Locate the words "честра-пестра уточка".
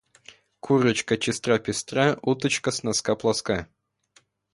1.17-2.71